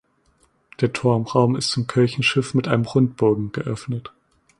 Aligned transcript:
Der 0.79 0.91
Turmraum 0.93 1.55
ist 1.55 1.69
zum 1.69 1.85
Kirchenschiff 1.85 2.55
mit 2.55 2.67
einem 2.67 2.85
Rundbogen 2.87 3.51
geöffnet. 3.51 4.11